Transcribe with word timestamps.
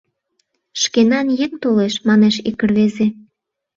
—Шкенан 0.81 1.27
еҥ 1.43 1.51
толеш,— 1.63 1.93
манеш 2.07 2.35
ик 2.49 2.59
рвезе. 2.67 3.07